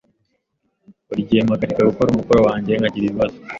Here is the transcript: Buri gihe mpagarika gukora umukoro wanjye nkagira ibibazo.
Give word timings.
Buri 1.07 1.27
gihe 1.27 1.41
mpagarika 1.47 1.87
gukora 1.89 2.11
umukoro 2.11 2.39
wanjye 2.47 2.71
nkagira 2.75 3.05
ibibazo. 3.07 3.37